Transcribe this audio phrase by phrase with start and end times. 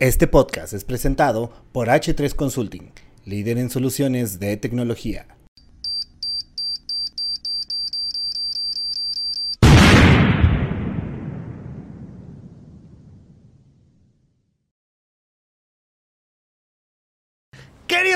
[0.00, 2.92] Este podcast es presentado por H3 Consulting,
[3.24, 5.37] líder en soluciones de tecnología.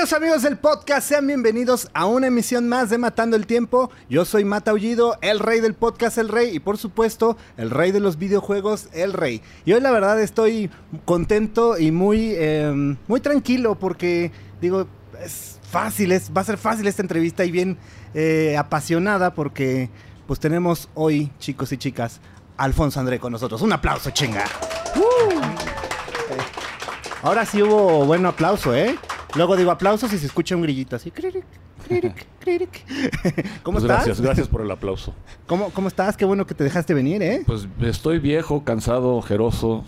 [0.03, 3.89] Queridos amigos del podcast, sean bienvenidos a una emisión más de Matando el Tiempo.
[4.09, 7.93] Yo soy Mata Aullido, el rey del podcast El Rey y por supuesto el rey
[7.93, 9.41] de los videojuegos El Rey.
[9.63, 10.69] Y hoy la verdad estoy
[11.05, 14.87] contento y muy, em, muy tranquilo porque digo,
[15.23, 17.77] es fácil, es, va a ser fácil esta entrevista y bien
[18.13, 19.89] eh, apasionada porque
[20.27, 22.19] pues tenemos hoy, chicos y chicas,
[22.57, 23.61] Alfonso André con nosotros.
[23.61, 24.43] Un aplauso, chinga.
[24.97, 25.39] Uh.
[27.25, 28.99] Ahora sí hubo buen aplauso, ¿eh?
[29.35, 31.09] Luego digo aplausos y se escucha un grillito así.
[31.09, 31.45] Criric,
[31.87, 32.85] criric, criric.
[33.63, 34.05] ¿Cómo Pues estás?
[34.05, 35.13] gracias, gracias por el aplauso.
[35.47, 36.15] ¿Cómo, ¿Cómo estás?
[36.15, 37.43] Qué bueno que te dejaste venir, ¿eh?
[37.45, 39.83] Pues estoy viejo, cansado, ojeroso,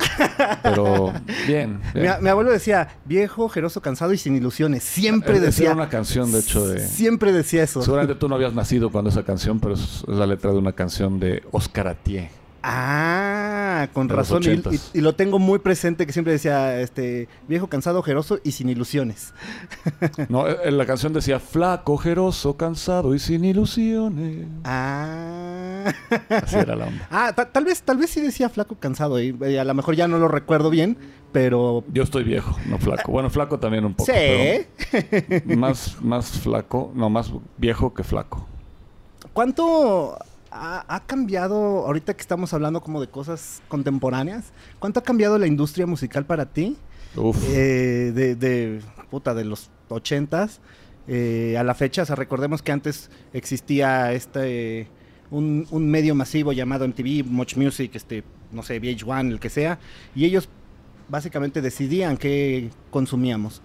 [0.63, 1.13] pero
[1.47, 1.79] bien.
[2.21, 4.83] Mi, abuelo decía, viejo, jeroso, cansado y sin ilusiones.
[4.83, 5.65] Siempre Esa decía.
[5.67, 6.79] era una canción, de hecho, de...
[6.79, 7.81] Siempre decía eso.
[7.81, 10.71] Seguramente tú no habías nacido cuando esa canción, pero es, es la letra de una
[10.71, 12.29] canción de Oscar Atié.
[12.67, 13.24] Ah,
[13.93, 14.43] con De razón.
[14.43, 14.91] Y, ochentas.
[14.93, 18.69] y- y lo tengo muy presente que siempre decía, este, viejo, cansado, ojeroso y sin
[18.69, 19.33] ilusiones.
[20.29, 24.47] No, eh, la canción decía flaco, ojeroso, cansado y sin ilusiones.
[24.63, 25.93] Ah.
[26.29, 27.07] Así era la onda.
[27.11, 29.19] Ah, ta- tal vez, tal vez sí decía flaco, cansado.
[29.21, 30.97] Y, y a lo mejor ya no lo recuerdo bien,
[31.31, 33.11] pero Yo estoy viejo, no flaco.
[33.11, 34.11] Bueno, flaco también un poco.
[34.11, 34.65] sí.
[34.91, 38.47] pero más, más flaco, no, más viejo que flaco.
[39.33, 40.17] ¿Cuánto
[40.55, 45.47] ha, ha cambiado, ahorita que estamos hablando como de cosas contemporáneas, cuánto ha cambiado la
[45.47, 46.77] industria musical para ti?
[47.15, 47.37] Uf.
[47.49, 50.61] Eh, de, de, puta, de los ochentas
[51.07, 54.87] eh, a la fecha, o sea, recordemos que antes existía este,
[55.29, 59.77] un, un medio masivo llamado MTV, Much Music, este, no sé, VH1, el que sea,
[60.15, 60.49] y ellos
[61.07, 63.61] básicamente decidían qué consumíamos,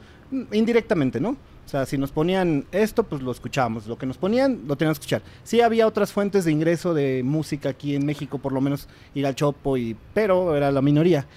[0.53, 1.37] indirectamente, ¿no?
[1.71, 3.87] O sea, si nos ponían esto, pues lo escuchábamos.
[3.87, 5.23] Lo que nos ponían, lo teníamos que escuchar.
[5.45, 9.25] Sí había otras fuentes de ingreso de música aquí en México, por lo menos ir
[9.25, 11.29] al chopo, y, pero era la minoría.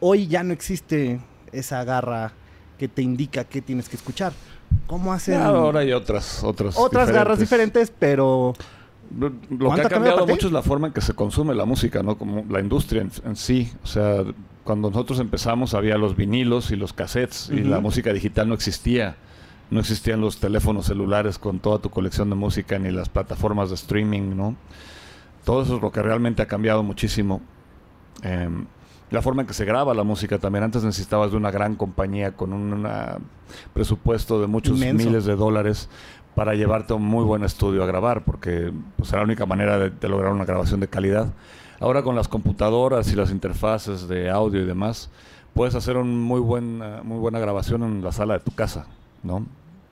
[0.00, 1.20] Hoy ya no existe
[1.52, 2.32] esa garra
[2.78, 4.32] que te indica qué tienes que escuchar.
[4.86, 8.54] ¿Cómo hacen Ya, ahora hay otras, otras, otras garras diferentes, pero
[9.14, 11.66] Lo, lo que ¿Cuánto ha cambiado mucho es la forma en que se consume la
[11.66, 12.16] música, ¿no?
[12.16, 13.70] Como la industria en, en sí.
[13.84, 14.24] O sea,
[14.64, 19.16] cuando nosotros empezamos había los vinilos y los cassettes y la música digital no existía.
[19.70, 23.74] No existían los teléfonos celulares con toda tu colección de música ni las plataformas de
[23.74, 24.56] streaming, ¿no?
[25.44, 27.40] Todo eso es lo que realmente ha cambiado muchísimo.
[28.22, 28.66] Em,
[29.10, 30.64] la forma en que se graba la música también.
[30.64, 33.18] Antes necesitabas de una gran compañía con un una
[33.72, 35.04] presupuesto de muchos Inmenso.
[35.06, 35.88] miles de dólares
[36.34, 39.78] para llevarte a un muy buen estudio a grabar, porque pues, era la única manera
[39.78, 41.32] de, de lograr una grabación de calidad.
[41.80, 45.10] Ahora con las computadoras y las interfaces de audio y demás,
[45.56, 48.86] puedes hacer un muy buen, eh, muy buena grabación en la sala de tu casa,
[49.22, 49.46] ¿no?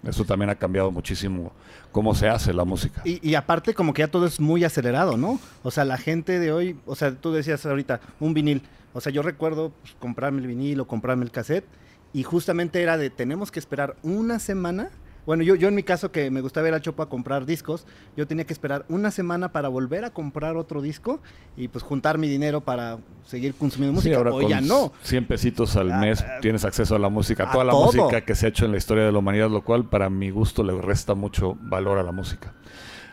[0.07, 1.53] Eso también ha cambiado muchísimo
[1.93, 3.03] cómo se hace la música.
[3.05, 5.41] Y, aparte como que ya todo es muy acelerado, ¿no?
[5.63, 8.63] O sea, la gente de hoy, o sea, tú decías ahorita, un vinil.
[8.93, 11.65] O sea, yo recuerdo pues, comprarme el vinil o comprarme el cassette
[12.13, 14.91] y justamente era de, tenemos que esperar una semana.
[15.27, 17.87] Bueno, yo, yo en mi caso que me gustaba ir al Chopo a comprar discos,
[18.17, 21.21] yo tenía que esperar una semana para volver a comprar otro disco
[21.57, 24.19] y pues juntar mi dinero para seguir consumiendo Sí, música.
[24.19, 24.93] ahora con ya no.
[25.03, 27.87] 100 pesitos al Ah, mes ah, tienes acceso a la música, a toda la todo.
[27.87, 30.29] música que se ha hecho en la historia de la humanidad, lo cual para mi
[30.31, 32.53] gusto le resta mucho valor a la música.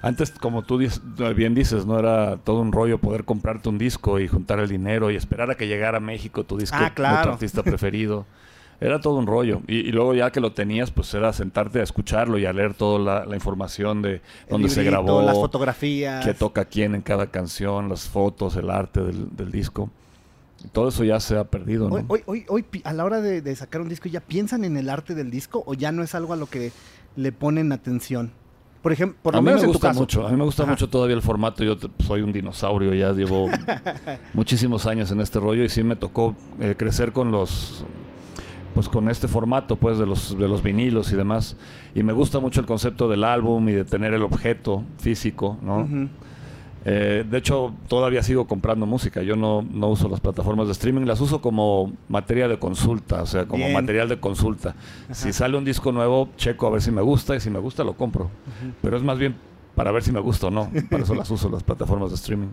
[0.04, 0.80] Antes, como tú
[1.36, 5.12] bien dices, no era todo un rollo poder comprarte un disco y juntar el dinero
[5.12, 8.26] y esperar a que llegara a México tu disco Ah, de tu artista preferido.
[8.81, 9.62] Era todo un rollo.
[9.68, 12.74] Y, y luego ya que lo tenías, pues era sentarte a escucharlo y a leer
[12.74, 16.25] toda la, la información de dónde se grabó, las fotografías.
[16.25, 19.91] qué toca quién en cada canción, las fotos, el arte del, del disco.
[20.72, 22.03] Todo eso ya se ha perdido, ¿no?
[22.08, 24.90] Hoy, hoy, hoy, a la hora de, de sacar un disco, ¿ya piensan en el
[24.90, 26.72] arte del disco o ya no es algo a lo que
[27.16, 28.31] le ponen atención?
[28.81, 30.00] Por ejemplo, por lo a mí menos me en tu gusta caso.
[30.00, 30.72] mucho, a mí me gusta Ajá.
[30.72, 31.64] mucho todavía el formato.
[31.64, 33.47] Yo soy un dinosaurio, ya llevo
[34.34, 37.86] muchísimos años en este rollo y sí me tocó eh, crecer con los
[38.81, 41.56] pues con este formato pues de los de los vinilos y demás
[41.94, 45.88] y me gusta mucho el concepto del álbum y de tener el objeto físico, ¿no?
[46.84, 49.22] Eh, de hecho, todavía sigo comprando música.
[49.22, 53.28] Yo no, no uso las plataformas de streaming, las uso como materia de consulta, o
[53.28, 53.73] sea, como Bien.
[53.73, 54.73] material de consulta.
[55.11, 57.84] Si sale un disco nuevo, checo a ver si me gusta y si me gusta
[57.84, 58.32] lo compro.
[58.82, 59.35] Pero es más bien
[59.76, 60.72] para ver si me gusta o no.
[60.90, 62.50] Para eso las uso las plataformas de streaming.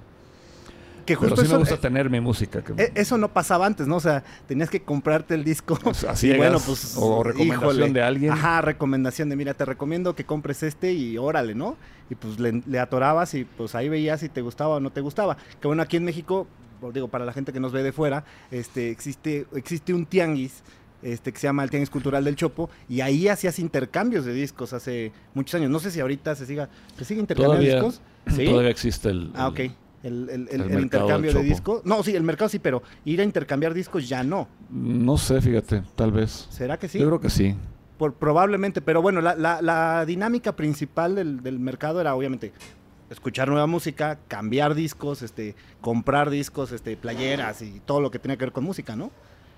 [1.08, 2.62] Que Pero justo sí eso, me gusta eh, tener mi música.
[2.62, 3.96] que- eh, eso no pasaba antes, ¿no?
[3.96, 5.78] O sea, tenías que comprarte el disco.
[6.06, 6.94] Así y llegas, bueno, pues.
[6.98, 8.30] o recomendación de alguien.
[8.32, 11.78] Ajá, recomendación de, mira, te recomiendo que compres este y órale, ¿no?
[12.10, 15.00] Y pues le, le atorabas y pues ahí veías si te gustaba o no te
[15.00, 15.38] gustaba.
[15.62, 16.46] Que bueno, aquí en México
[16.92, 20.62] digo, para la gente que nos ve de fuera, este, existe, existe un tianguis
[21.02, 24.72] este, que se llama el Tianguis Cultural del Chopo, y ahí hacías intercambios de discos
[24.72, 25.70] hace muchos años.
[25.70, 26.68] No sé si ahorita se siga,
[26.98, 28.00] ¿se sigue intercambiando discos?
[28.36, 28.44] ¿Sí?
[28.44, 29.60] Todavía existe el, ah, ok.
[30.02, 31.84] El, el, intercambio de discos.
[31.84, 34.48] No, sí, el mercado sí, pero ir a intercambiar discos ya no.
[34.70, 36.46] No sé, fíjate, tal vez.
[36.50, 36.98] ¿Será que sí?
[36.98, 37.56] Yo creo que sí.
[37.96, 42.52] Por, probablemente, pero bueno, la, la, la dinámica principal del, del mercado era obviamente
[43.10, 48.36] escuchar nueva música, cambiar discos, este, comprar discos, este, playeras y todo lo que tenía
[48.36, 49.10] que ver con música, ¿no?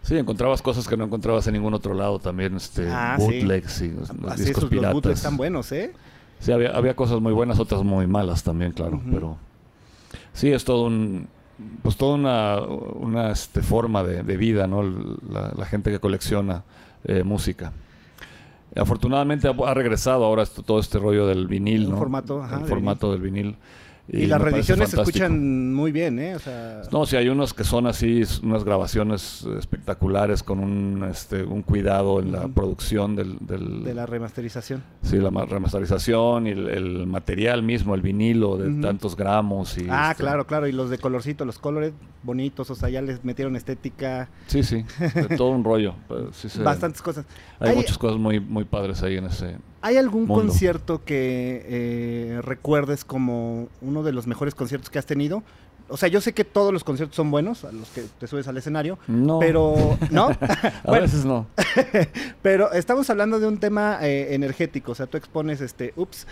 [0.03, 3.89] Sí, encontrabas cosas que no encontrabas en ningún otro lado también, este, ah, bootlegs y
[3.91, 4.09] los,
[4.39, 4.83] discos piratas.
[4.83, 5.93] Los bootlegs están buenos, ¿eh?
[6.39, 9.37] Sí, había, había cosas muy buenas, otras muy malas también, claro, pero
[10.33, 11.29] sí, es todo un,
[11.83, 14.83] pues toda una, una este, forma de, vida, ¿no?
[14.83, 16.65] La, gente que colecciona
[17.05, 17.73] eh, música.
[18.77, 21.99] Afortunadamente ha, regresado ahora todo este rollo del vinil, ¿no?
[21.99, 23.57] Formato, el formato del vinil.
[24.13, 26.37] Y, las reediciones se escuchan muy bien, ¿eh?
[26.91, 32.21] No, sí, hay unos que son así, unas grabaciones espectaculares con un, este, un cuidado
[32.21, 34.83] en la producción del, De la remasterización.
[35.03, 39.79] Sí, la remasterización y el, material mismo, el vinilo de tantos gramos.
[39.79, 41.93] Y ah, este claro, claro, y los de colorcito, los colores
[42.23, 44.29] bonitos, o sea, ya les metieron estética.
[44.47, 44.85] Sí, sí,
[45.15, 45.95] de todo un rollo.
[46.09, 47.27] Pues, Bastantes cosas.
[47.61, 53.05] Hay, muchas cosas muy, muy padres ahí en ese ¿Hay algún concierto que eh, recuerdes
[53.05, 55.43] como uno de los mejores conciertos que has tenido?
[55.89, 58.47] O sea, yo sé que todos los conciertos son buenos, a los que te subes
[58.47, 59.41] al escenario, no.
[59.41, 60.29] pero ¿no?
[60.85, 61.47] a veces no.
[62.43, 66.27] pero estamos hablando de un tema eh, energético, o sea, tú expones este, ups,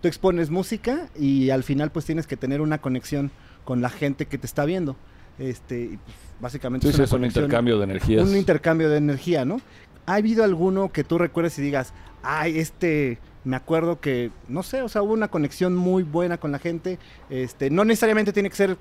[0.00, 3.30] tú expones música y al final pues tienes que tener una conexión
[3.64, 4.96] con la gente que te está viendo.
[5.38, 8.28] Este, y pues, básicamente es, un intercambio de energías.
[8.28, 9.60] Un intercambio de energía, ¿no?
[10.08, 14.80] ¿Ha habido alguno que tú recuerdes y digas, ay, este, me acuerdo que, no sé,
[14.80, 16.98] o sea, hubo una conexión muy buena con la gente.
[17.28, 18.78] Este, no necesariamente tiene que ser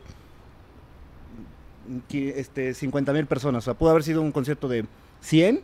[2.14, 4.86] este, 50 mil personas, o sea, pudo haber sido un concierto de
[5.20, 5.64] 100,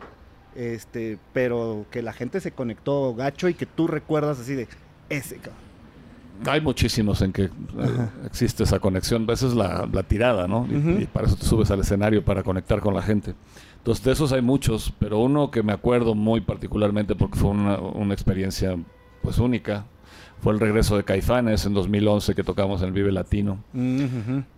[0.58, 4.68] este, pero que la gente se conectó gacho y que tú recuerdas así de
[5.08, 5.40] ese
[6.46, 7.50] Hay muchísimos en que eh,
[8.26, 9.26] existe esa conexión.
[9.30, 10.68] Esa es la, tirada, ¿no?
[10.70, 13.34] y, para eso te subes al escenario, para conectar con la gente.
[13.84, 18.14] Entonces, de esos hay muchos, pero uno que me acuerdo muy particularmente porque fue una,
[18.14, 18.78] experiencia
[19.22, 19.84] pues única,
[20.40, 23.62] fue el regreso de Caifanes en 2011 que tocamos en el Vive Latino.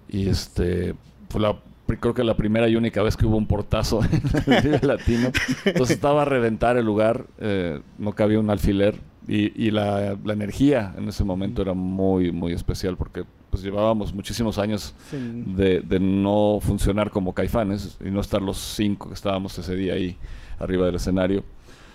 [0.07, 0.93] Y este
[1.29, 1.57] fue la
[1.99, 4.01] creo que la primera y única vez que hubo un portazo
[4.45, 5.31] en el Vive Latino.
[5.65, 11.09] Entonces estaba a reventar el lugar, eh, no cabía un alfiler y, la, energía en
[11.09, 13.23] ese momento era muy, muy especial porque
[13.55, 19.13] pues llevábamos muchísimos años de, no funcionar como caifanes y no estar los cinco que
[19.13, 20.17] estábamos ese día ahí
[20.59, 21.41] arriba del escenario.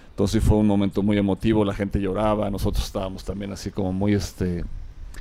[0.08, 4.14] Entonces fue un momento muy emotivo, la gente lloraba, nosotros estábamos también así como muy
[4.14, 4.64] este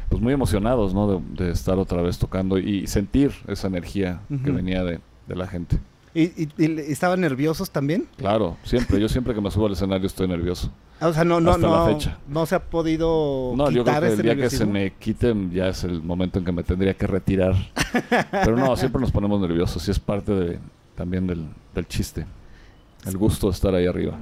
[0.08, 1.22] pues muy emocionados ¿no?
[1.22, 5.78] de, estar otra vez tocando y sentir esa energía que venía de, de la gente.
[6.14, 6.48] ¿Y,
[6.90, 8.08] estaban nerviosos también?
[8.16, 8.98] Claro, siempre.
[9.02, 10.72] Yo siempre que me subo al escenario estoy nervioso.
[11.00, 12.18] Ah, o sea, no, no, no, la fecha.
[12.28, 15.70] no se ha podido No, yo creo que el día que se me quiten ya
[15.70, 17.56] es el momento en que me tendría que retirar.
[18.32, 20.60] Pero no, siempre nos ponemos nerviosos y es parte de,
[20.96, 22.26] también del, del chiste.
[23.06, 24.18] El gusto de estar ahí arriba.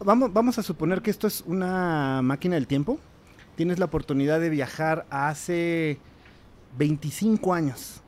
[0.00, 2.98] Vamos, vamos a suponer que esto es una máquina del tiempo.
[3.54, 5.98] Tienes la oportunidad de viajar hace
[6.76, 8.00] 25 años.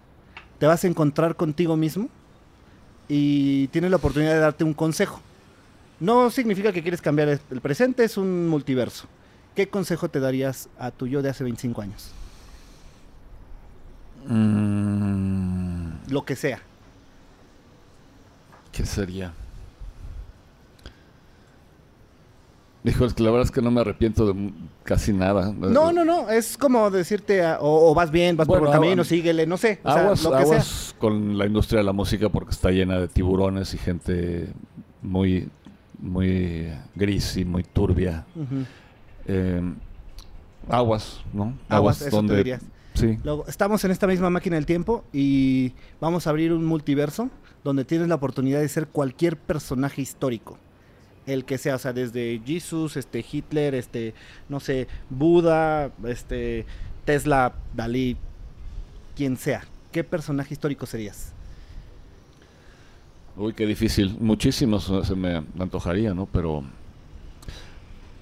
[0.59, 2.09] Te vas a encontrar contigo mismo
[3.09, 5.21] y tienes la oportunidad de darte un consejo.
[5.99, 9.07] No significa que quieres cambiar el presente, es un multiverso.
[9.55, 12.11] ¿Qué consejo te darías a tu yo de hace 25 años?
[14.27, 16.11] Mm.
[16.11, 16.61] Lo que sea.
[18.71, 19.33] ¿Qué sería?
[22.85, 24.53] Dijo, la verdad es que no me arrepiento de
[24.85, 25.53] casi nada.
[25.53, 26.31] No, no, no.
[26.31, 29.81] Es como decirte, o, vas bien, vas por el camino, síguele, no sé.
[29.83, 34.53] aguas, con la industria de la música porque está llena de tiburones y gente
[35.03, 35.49] muy,
[35.99, 38.27] muy gris y muy turbia.
[39.27, 39.63] Eh,
[40.69, 41.57] aguas, ¿no?
[41.69, 42.37] Aguas, eso donde.
[42.37, 42.63] dirías.
[42.95, 43.19] Sí.
[43.47, 47.29] estamos en esta misma máquina del tiempo y vamos a abrir un multiverso
[47.63, 50.57] donde tienes la oportunidad de ser cualquier personaje histórico
[51.27, 54.15] el que sea, o sea, desde Jesus, este Hitler, este,
[54.49, 56.65] no sé, Buda, este
[57.05, 58.17] Tesla, Dalí,
[59.17, 59.65] quien sea.
[59.93, 61.33] ¿Qué personaje histórico serías?
[63.37, 64.17] Uy, qué difícil.
[64.19, 66.27] Muchísimos se me antojaría, ¿no?
[66.27, 66.65] Pero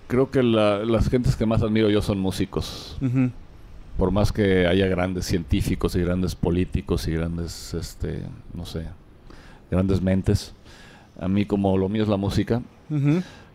[0.09, 2.99] creo que las gentes que más admiro yo son músicos.
[3.97, 8.87] Por más que haya grandes científicos y grandes políticos y grandes, este, no sé,
[9.71, 10.53] grandes mentes.
[11.21, 12.61] A mí como lo mío es la música,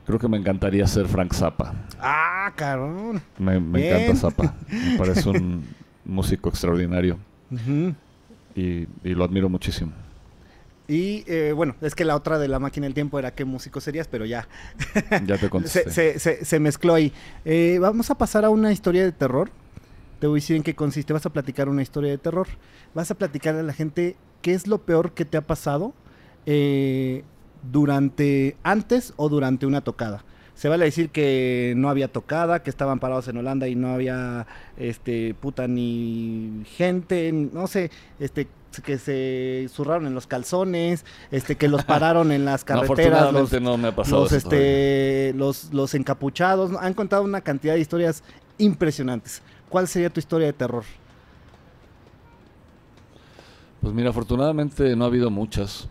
[0.10, 1.72] Creo que me encantaría ser Frank Zappa.
[2.00, 3.22] Ah, cabrón.
[3.38, 4.56] Me, encanta Zappa.
[4.68, 5.64] Me parece un
[6.04, 7.20] músico extraordinario.
[8.56, 9.92] y, y lo admiro muchísimo.
[10.90, 13.80] Y eh, bueno, es que la otra de la máquina del tiempo era qué músico
[13.80, 14.48] serías, pero ya.
[15.24, 15.84] Ya te contesté.
[15.92, 17.14] se, se, se, se mezcló ahí.
[17.46, 19.52] Eh, vamos a pasar a una historia de terror.
[20.20, 21.14] Te voy a decir en qué consiste.
[21.14, 22.48] Vas a platicar una historia de terror.
[22.96, 25.94] Vas a platicar a la gente qué es lo peor que te ha pasado
[26.48, 27.24] eh,
[27.72, 30.26] durante, antes o durante una tocada.
[30.60, 34.46] Se vale decir que no había tocada, que estaban parados en Holanda y no había,
[34.76, 38.50] este, puta, ni gente, no sé, este,
[38.84, 43.54] que se zurraron en los calzones, este, que los pararon en las No, carreteras, los,
[43.54, 46.72] afortunadamente no me ha pasado los, este, los, los encapuchados.
[46.82, 48.22] Han contado una cantidad de historias
[48.58, 49.42] impresionantes.
[49.70, 50.84] ¿Cuál sería tu historia de terror?
[53.80, 55.88] Pues mira, afortunadamente no ha habido muchas.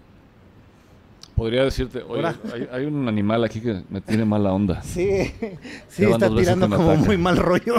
[1.38, 4.82] Podría decirte, oye, hay, hay un animal aquí que me tiene mala onda.
[4.82, 5.08] Sí,
[5.88, 7.06] sí, está tirando como ataca.
[7.06, 7.76] muy mal rollo.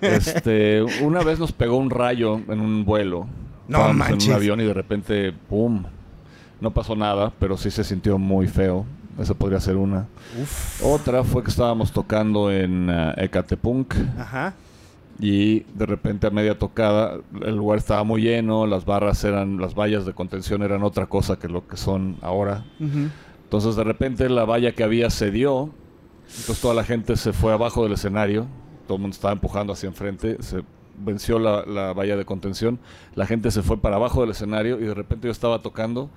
[0.00, 3.26] Este, una vez nos pegó un rayo en un vuelo.
[3.68, 4.24] No Estábamos manches.
[4.24, 5.84] en un avión y de repente, ¡pum!
[6.62, 8.86] No pasó nada, pero sí se sintió muy feo.
[9.20, 10.06] Esa podría ser una.
[10.82, 14.54] Otra fue que estábamos tocando en eh, Ecatepunk Ajá.
[15.18, 19.74] Y de repente a media tocada el lugar estaba muy lleno, las barras eran, las
[19.74, 22.64] vallas de contención eran otra cosa que lo que son ahora.
[23.44, 25.70] Entonces de repente la valla que había cedió,
[26.26, 28.46] entonces toda la gente se fue abajo del escenario,
[28.86, 30.62] todo el mundo estaba empujando hacia enfrente, se
[30.98, 32.78] venció la, la valla de contención,
[33.14, 36.10] la gente se fue para abajo del escenario y de repente yo estaba tocando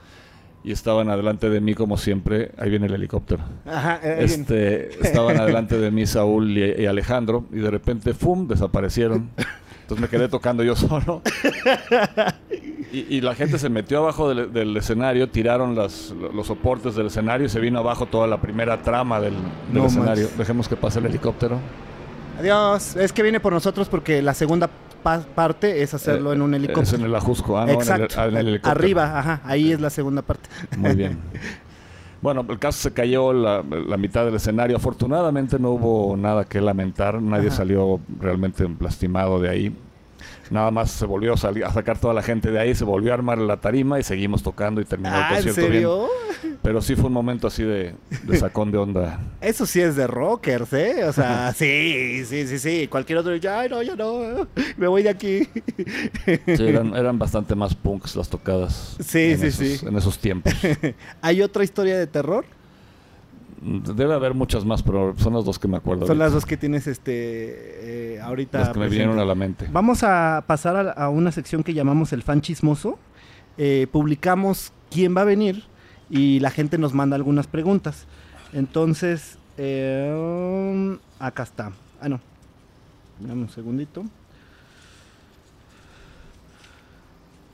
[0.65, 3.43] y estaban adelante de mí como siempre, ahí viene el helicóptero.
[3.67, 3.99] Ajá.
[4.03, 8.47] Este, estaban adelante de mí Saúl y, y Alejandro y de repente ¡fum!
[8.47, 9.29] desaparecieron.
[9.81, 11.21] Entonces me quedé tocando yo solo.
[12.91, 17.07] Y, y la gente se metió abajo del, del escenario, tiraron las, los soportes del
[17.07, 19.43] escenario y se vino abajo toda la primera trama del, del
[19.73, 20.29] No escenario.
[20.35, 21.59] Dejemos que pase el helicóptero.
[22.39, 22.95] Adiós.
[22.95, 24.69] Es que viene por nosotros porque la segunda
[25.05, 26.97] pa- parte es hacerlo en un Eh, Es helicóptero.
[26.97, 28.23] en el Ajusco, ah, no, en el- Exacto.
[28.25, 28.71] en el helicóptero.
[28.79, 29.41] Arriba, ajá.
[29.45, 30.49] Ahí es la segunda parte.
[30.77, 31.19] Muy bien.
[32.21, 34.77] Bueno, el caso se cayó la, la mitad del escenario.
[34.77, 37.21] Afortunadamente no hubo nada que lamentar.
[37.21, 37.57] Nadie Ajá.
[37.57, 39.75] salió realmente lastimado de ahí.
[40.49, 43.11] Nada más se volvió a, salir, a sacar toda la gente de ahí, se volvió
[43.11, 46.07] a armar la tarima y seguimos tocando y terminó el Ah, ¿en concierto serio?
[46.43, 46.57] bien.
[46.61, 49.19] Pero sí fue un momento así de, de sacón de onda.
[49.41, 51.03] Eso sí es de rockers, ¿eh?
[51.05, 52.87] O sea, sí, sí, sí, sí.
[52.87, 54.47] Cualquier otro dice, ay, no, ya no.
[54.77, 55.47] Me voy de aquí.
[56.45, 58.95] Sí, eran, eran bastante más punks las tocadas.
[58.99, 59.85] Sí, en sí, esos- sí.
[59.87, 60.53] En esos tiempos.
[61.21, 62.45] ¿Hay otra historia de terror?
[63.61, 66.05] Debe haber muchas más, pero son las dos que me acuerdo.
[66.05, 68.59] Son las dos que tienes este eh, ahorita.
[68.59, 69.67] Las que me vinieron a la mente.
[69.71, 72.99] Vamos a pasar a, a una sección que llamamos el fan chismoso.
[73.57, 75.63] Eh, publicamos quién va a venir
[76.09, 78.05] y la gente nos manda algunas preguntas.
[78.53, 81.71] Entonces, eh, acá está.
[82.01, 82.19] Ah, no.
[83.19, 84.03] Dame un segundito.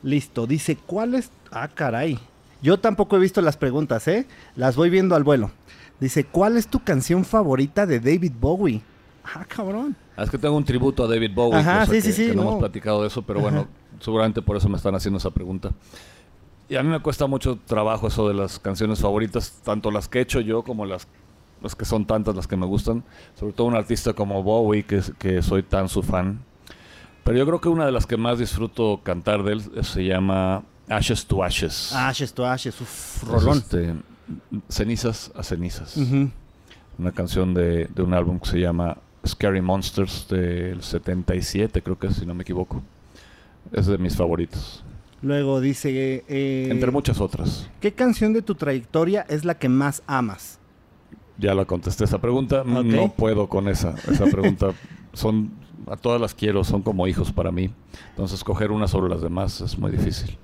[0.04, 0.48] Listo.
[0.48, 1.30] Dice, ¿cuál es?
[1.52, 2.20] Ah, caray.
[2.64, 4.28] Yo tampoco he visto las preguntas, ¿eh?
[4.56, 5.52] Las voy viendo al vuelo.
[6.02, 8.82] Dice, ¿cuál es tu canción favorita de David Bowie?
[9.24, 9.96] Ah, cabrón.
[10.18, 11.60] Ah, Es que tengo un tributo a David Bowie.
[11.60, 12.50] Ajá, sí, que, sí, sí, que no, no.
[12.50, 13.68] hemos platicado de eso, pero bueno,
[14.00, 15.72] seguramente por eso me están haciendo esa pregunta.
[16.68, 20.20] Y a mí me cuesta mucho trabajo eso de las canciones favoritas, tanto las que
[20.20, 21.08] he hecho yo como las,
[21.62, 23.04] las que son tantas las que me gustan.
[23.40, 26.40] Sobre todo un artista como Bowie, que, que soy tan su fan.
[27.24, 30.04] Pero yo creo que una de las que más disfruto cantar de él eh, se
[30.04, 31.94] llama Ashes to Ashes.
[31.94, 33.58] Ashes to Ashes, uf, Es, rolón.
[33.60, 33.94] este,
[34.70, 35.98] cenizas a cenizas
[36.98, 42.08] una canción de, de un álbum que se llama Scary Monsters del 77, creo que
[42.08, 42.82] es, si no me equivoco.
[43.72, 44.84] Es de mis favoritos.
[45.22, 47.70] Luego dice, eh, Entre muchas otras.
[47.80, 50.60] ¿qué canción de tu trayectoria es la que más amas?
[51.38, 52.64] Ya la contesté esa pregunta.
[52.66, 53.96] No puedo con esa.
[54.10, 54.74] Esa pregunta
[55.14, 55.52] son
[55.88, 57.72] a todas las quiero, son como hijos para mí.
[58.10, 60.38] Entonces, escoger una sobre las demás es muy difícil.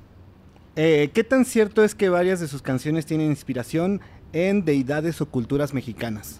[0.79, 4.00] Eh, ¿Qué tan cierto es que varias de sus canciones tienen inspiración
[4.31, 6.39] en deidades o culturas mexicanas?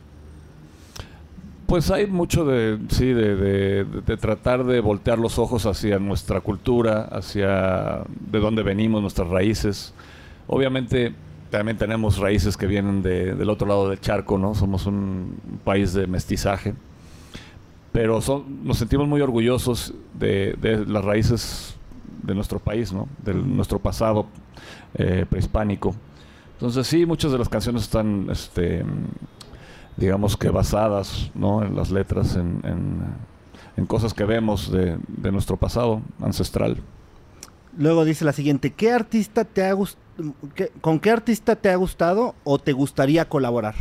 [1.66, 3.84] Pues hay mucho de, sí, de,
[4.22, 9.92] tratar de voltear los ojos hacia nuestra cultura, hacia de dónde venimos, nuestras raíces.
[10.46, 11.14] Obviamente
[11.50, 14.54] también tenemos raíces que vienen de- del otro lado del charco, ¿no?
[14.54, 16.76] Somos un país de mestizaje.
[17.92, 20.56] Pero son, nos sentimos muy orgullosos de
[20.88, 21.77] las raíces
[22.24, 23.08] de nuestro país, ¿no?
[23.24, 24.26] De nuestro pasado
[24.96, 25.96] eh, prehispánico.
[26.54, 28.84] Entonces sí, muchas de las canciones están, este,
[29.96, 31.64] digamos que basadas, ¿no?
[31.64, 36.78] En las letras, en, en- cosas que vemos de, de nuestro pasado ancestral.
[37.78, 39.76] Luego dice la siguiente, ¿qué artista te ha
[40.56, 43.76] qué- ¿con qué artista te ha gustado o te gustaría colaborar?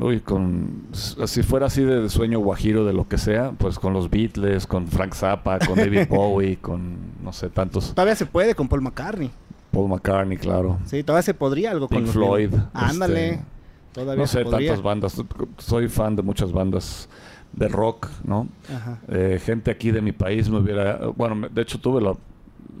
[0.00, 4.10] Uy, con, si fuera así de sueño guajiro de lo que sea, pues con los
[4.10, 7.90] Beatles, con Frank Zappa, con David Bowie, con no sé, tantos.
[7.90, 9.30] Todavía se puede con Paul McCartney.
[9.70, 10.78] Paul McCartney, claro.
[10.86, 12.50] Sí, todavía se podría algo Pink con los Floyd.
[12.50, 12.70] Beatles.
[12.74, 13.28] Ándale.
[13.30, 13.44] este,
[13.92, 14.68] todavía no se sé, podría.
[14.68, 15.22] tantas bandas.
[15.58, 17.08] Soy fan de muchas bandas
[17.52, 18.48] de rock, ¿no?
[18.74, 18.98] Ajá.
[19.08, 21.06] Eh, gente aquí de mi país me hubiera...
[21.16, 22.14] Bueno, de hecho tuve la,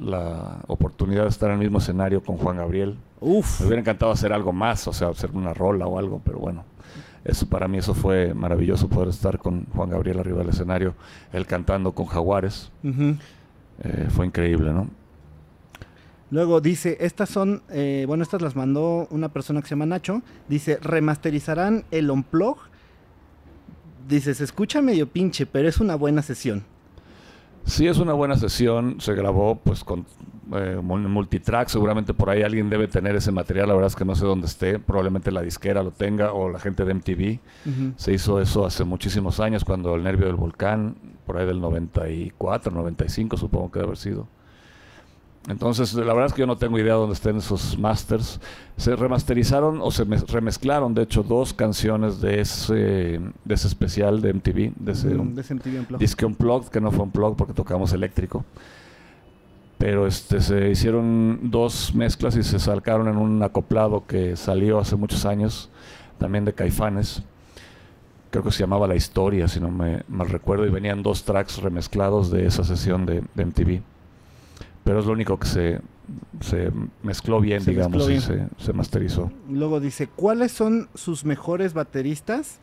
[0.00, 2.96] la oportunidad de estar en el mismo escenario con Juan Gabriel.
[3.20, 3.60] Uf.
[3.60, 6.64] Me hubiera encantado hacer algo más, o sea, hacer una rola o algo, pero bueno.
[7.26, 10.94] Eso para mí eso fue maravilloso poder estar con Juan Gabriel arriba del escenario,
[11.32, 12.70] él cantando con Jaguares.
[12.84, 14.88] Eh, fue increíble, ¿no?
[16.30, 20.22] Luego dice, estas son, eh, bueno, estas las mandó una persona que se llama Nacho.
[20.48, 22.58] Dice, remasterizarán el Unplug.
[24.08, 26.64] Dice, se escucha medio pinche, pero es una buena sesión.
[27.64, 29.00] Sí, es una buena sesión.
[29.00, 30.06] Se grabó pues con
[30.54, 31.68] eh, mul- multitrack.
[31.68, 33.68] Seguramente por ahí alguien debe tener ese material.
[33.68, 34.78] La verdad es que no sé dónde esté.
[34.78, 37.38] Probablemente la disquera lo tenga o la gente de MTV.
[37.96, 42.72] Se hizo eso hace muchísimos años cuando el nervio del volcán, por ahí del 94,
[42.72, 44.26] 95 supongo que debe haber sido.
[45.48, 48.40] Entonces, la verdad es que yo no tengo idea dónde estén esos masters.
[48.76, 52.74] Se remasterizaron o se mez- remezclaron, de hecho, dos canciones de ese,
[53.44, 56.00] de ese especial de MTV, de ese Mm, de ese MTV Unplugged.
[56.00, 58.44] disque unplugged, que no fue unplugged porque tocamos eléctrico.
[59.78, 64.96] Pero este, se hicieron dos mezclas y se sacaron en un acoplado que salió hace
[64.96, 65.68] muchos años,
[66.18, 67.22] también de Caifanes.
[68.30, 71.58] Creo que se llamaba La Historia, si no me mal recuerdo, y venían dos tracks
[71.62, 73.82] remezclados de esa sesión de, de MTV.
[74.82, 75.80] Pero es lo único que se,
[76.40, 76.70] se
[77.02, 79.30] mezcló bien, Se digamos, mezcló y se, se masterizó.
[79.50, 82.60] Luego dice, ¿cuáles son sus mejores bateristas?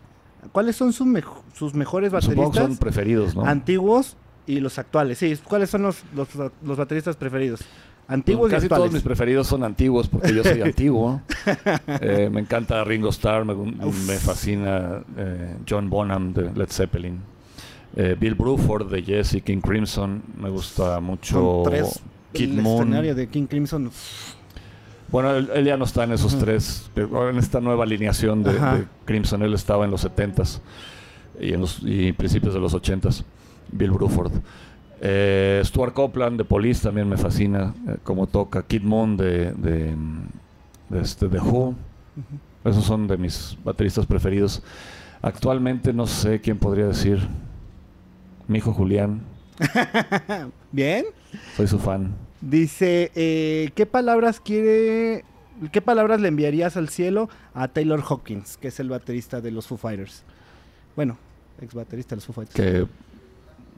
[0.52, 3.46] ¿Cuáles son su mejo- sus mejores Supongo que bateristas son preferidos, ¿no?
[3.46, 5.18] antiguos y los actuales?
[5.18, 6.28] Sí, ¿cuáles son los, los,
[6.64, 7.62] los bateristas preferidos?
[8.08, 11.22] Antiguos Pues Casi y todos mis preferidos son antiguos porque yo soy antiguo.
[12.02, 17.20] Eh, me encanta Ringo Starr, me, me fascina eh, John Bonham de Led Zeppelin.
[17.96, 21.64] Eh, Bill Bruford de Jesse King Crimson, me gusta mucho.
[21.66, 22.02] Tres.
[22.34, 22.82] Kid el Moon.
[22.82, 23.90] escenario de King Crimson.
[25.10, 28.54] Bueno, él, él ya no está en esos tres, pero en esta nueva alineación de,
[28.54, 29.44] de Crimson.
[29.44, 30.60] Él estaba en los 70s
[31.40, 33.24] y en los y principios de los 80s.
[33.74, 34.32] Bill Bruford.
[35.02, 38.64] Eh, Stuart Copeland de Police también me fascina eh, como toca.
[38.64, 39.96] Kid Moon de, de,
[40.90, 41.76] de este, The Who.
[42.64, 44.64] Esos son de mis bateristas preferidos.
[45.22, 47.20] Actualmente no sé quién podría decir.
[48.48, 49.22] Mi hijo Julián,
[50.72, 51.06] Bien.
[51.56, 52.14] soy su fan.
[52.42, 55.24] Dice, eh, ¿qué palabras quiere,
[55.72, 59.68] qué palabras le enviarías al cielo a Taylor Hawkins, que es el baterista de los
[59.68, 60.24] Foo Fighters?
[60.98, 61.18] Bueno,
[61.62, 62.56] ex baterista de los Foo Fighters.
[62.56, 62.86] que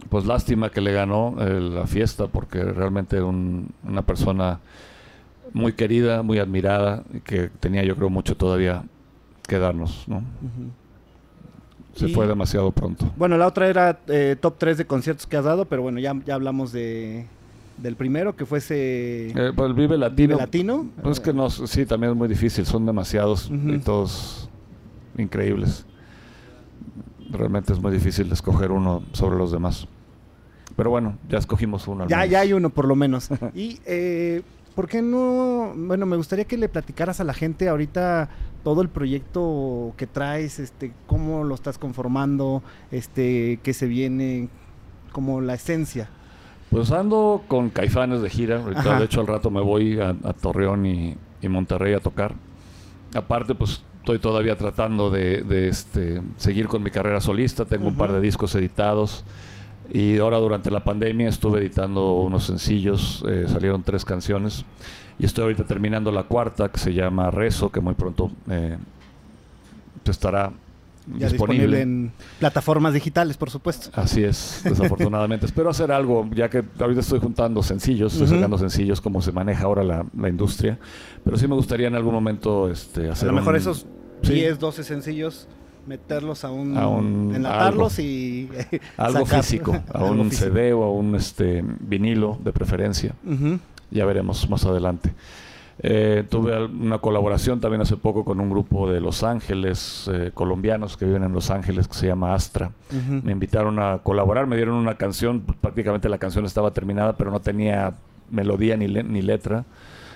[0.09, 4.59] pues lástima que le ganó eh, la fiesta porque realmente un- una persona
[5.53, 8.83] muy querida, muy admirada y que tenía yo creo mucho todavía
[9.47, 10.21] que darnos, ¿no?
[11.95, 13.11] Se Y- fue demasiado pronto.
[13.15, 16.13] Bueno, la otra era eh, top 3 de conciertos que has dado, pero bueno, ya,
[16.25, 17.25] ya hablamos de
[17.77, 20.35] del primero, que fuese Eh, pues el Vive Latino.
[20.35, 20.87] Vive Latino.
[21.03, 24.49] Pues que no, sí, también es muy difícil, son demasiados y todos
[25.17, 25.85] increíbles.
[27.31, 29.87] Realmente es muy difícil escoger uno sobre los demás.
[30.75, 32.03] Pero bueno, ya escogimos uno.
[32.03, 32.31] al Ya, menos.
[32.31, 33.29] ya hay uno por lo menos.
[33.55, 34.41] y, eh,
[34.75, 35.73] ¿por qué no?
[35.75, 38.29] Bueno, me gustaría que le platicaras a la gente ahorita
[38.63, 42.61] todo el proyecto que traes, este, cómo lo estás conformando,
[42.91, 44.49] este, qué se viene,
[45.11, 46.09] como la esencia.
[46.71, 48.61] Pues ando con Caifanes de gira.
[48.61, 48.99] Ahorita, Ajá.
[48.99, 52.33] de hecho, al rato me voy a, a Torreón y, y Monterrey a tocar.
[53.15, 57.65] Aparte, pues estoy todavía tratando de, de, este, seguir con mi carrera solista.
[57.65, 59.23] Tengo un par de discos editados.
[59.91, 63.25] Y ahora durante la pandemia estuve editando unos sencillos.
[63.27, 64.63] eh, salieron tres canciones.
[65.17, 68.77] Y estoy ahorita terminando la cuarta que se llama Rezo, que muy pronto eh,
[70.05, 70.53] estará
[71.17, 71.81] Ya disponible.
[71.81, 73.89] en plataformas digitales, por supuesto.
[73.93, 75.45] Así es, desafortunadamente.
[75.45, 79.63] Espero hacer algo, ya que ahorita estoy juntando sencillos, estoy sacando sencillos como se maneja
[79.65, 80.77] ahora la, la industria.
[81.23, 83.27] Pero sí me gustaría en algún momento este, A hacer.
[83.27, 83.85] lo mejor un- esos
[84.23, 85.47] sí, 10, 12 sencillos,
[85.87, 86.77] meterlos a un...
[86.77, 88.49] A un- enlatarlos y...
[88.97, 90.51] algo sacar- físico, a algo un físico.
[90.53, 93.13] CD o a un este, vinilo de preferencia.
[93.91, 95.13] Ya veremos más adelante.
[95.79, 100.95] Eh, tuve una colaboración también hace poco con un grupo de Los Ángeles, eh, colombianos
[100.95, 102.71] que viven en Los Ángeles, que se llama Astra.
[103.23, 107.41] Me invitaron a colaborar, me dieron una canción, prácticamente la canción estaba terminada, pero no
[107.41, 107.93] tenía
[108.31, 109.65] melodía ni, le- ni letra.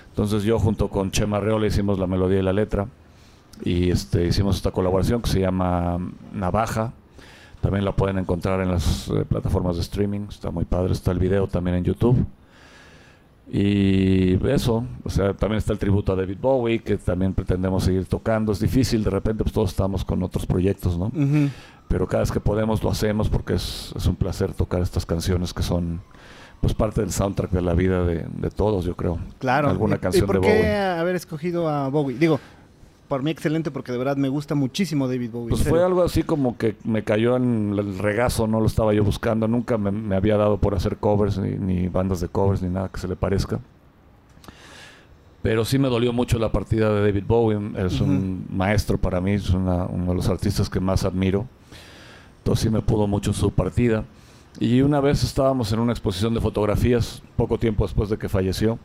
[0.08, 2.86] Entonces yo junto con Chema Arreola hicimos la melodía y la letra
[3.62, 5.98] y este, hicimos esta colaboración que se llama
[6.32, 6.92] Navaja.
[7.60, 11.18] También la pueden encontrar en las eh, plataformas de streaming, está muy padre, está el
[11.18, 12.24] video también en YouTube.
[13.52, 18.04] Y eso, o sea, también está el tributo a David Bowie, que también pretendemos seguir
[18.06, 18.52] tocando.
[18.52, 21.10] Es difícil, de repente pues todos estamos con otros proyectos, ¿no?
[21.88, 25.52] Pero cada vez que podemos lo hacemos porque es, es un placer tocar estas canciones
[25.52, 26.00] que son
[26.60, 29.18] pues parte del soundtrack de la vida de, de todos, yo creo.
[29.38, 29.68] Claro.
[29.68, 30.76] Alguna ¿Y- canción ¿Y por de qué Bowie.
[30.76, 32.16] haber escogido a Bowie?
[32.18, 32.38] Digo,
[33.10, 35.48] por mí excelente porque de verdad me gusta muchísimo David Bowie.
[35.50, 39.02] Pues fue algo así como que me cayó en el regazo, no lo estaba yo
[39.04, 42.68] buscando, nunca me, me había dado por hacer covers, ni, ni bandas de covers, ni
[42.70, 43.58] nada que se le parezca.
[45.42, 49.32] Pero sí me dolió mucho la partida de David Bowie, es un maestro para mí,
[49.32, 51.46] es una- uno de los artistas que más admiro.
[52.38, 54.04] Entonces sí me pudo mucho su partida.
[54.58, 58.78] Y una vez estábamos en una exposición de fotografías, poco tiempo después de que falleció,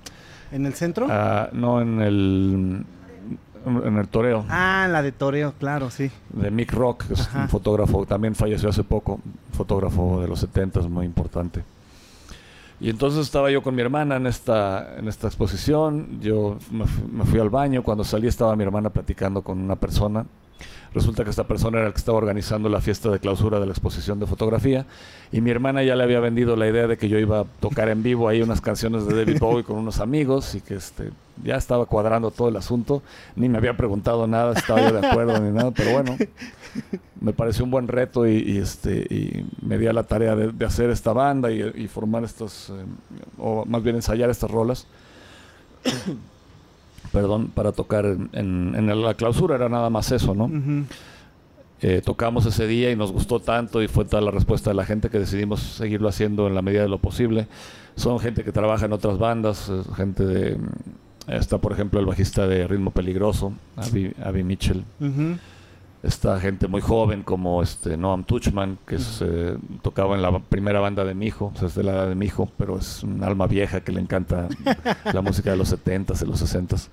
[0.51, 1.07] ¿En el centro?
[1.09, 2.85] ah, no en el,
[3.65, 6.09] en el toreo Ah, la de Toreo, claro, sí.
[6.29, 7.41] de Mick Rock, que es Ajá.
[7.43, 9.19] un fotógrafo, también falleció hace poco,
[9.53, 11.63] fotógrafo de los 70 muy importante.
[12.79, 17.23] Y entonces estaba yo con mi hermana en esta, en esta exposición, yo me, me
[17.25, 20.25] fui al baño, cuando salí estaba mi hermana platicando con una persona,
[20.95, 23.73] resulta que esta persona era el que estaba organizando la fiesta de clausura de la
[23.73, 24.85] exposición de fotografía,
[25.31, 27.89] y mi hermana ya le había vendido la idea de que yo iba a tocar
[27.89, 31.11] en vivo ahí unas canciones de David Bowie con unos amigos, y que este,
[31.43, 33.03] ya estaba cuadrando todo el asunto,
[33.35, 36.17] ni me había preguntado nada, estaba yo de acuerdo ni nada, pero bueno,
[37.19, 40.89] me pareció un buen reto y, este y me di a la tarea de, hacer
[40.89, 42.73] esta banda y, y formar estas, eh,
[43.37, 44.87] o más bien ensayar estas rolas.
[47.11, 50.47] Perdón, para tocar en, en- la clausura era nada más eso, ¿no?
[51.81, 54.85] Eh, tocamos ese día y nos gustó tanto y fue tal la respuesta de la
[54.85, 57.47] gente que decidimos seguirlo haciendo en la medida de lo posible.
[57.95, 60.55] Son gente que trabaja en otras bandas, eh, gente de...
[60.57, 60.65] mm,
[61.27, 64.83] Está, por ejemplo, el bajista de Ritmo Peligroso, Abby, Abby Mitchell.
[66.05, 70.79] Está gente muy joven como este Noam Tuchman, que es, eh, tocaba en la primera
[70.79, 73.01] banda de mi hijo, o sea, es de la edad de mi hijo, pero es
[73.03, 74.47] un alma vieja que le encanta
[75.13, 76.87] la música de los 70s, de los 60s.